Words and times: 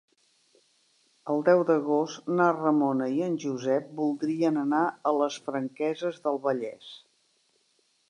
El 1.33 1.43
deu 1.49 1.61
d'agost 1.67 2.31
na 2.39 2.47
Ramona 2.57 3.11
i 3.19 3.23
en 3.27 3.37
Josep 3.45 3.93
voldrien 4.03 4.61
anar 4.65 4.83
a 5.11 5.15
les 5.21 5.41
Franqueses 5.51 6.23
del 6.29 6.45
Vallès. 6.49 6.93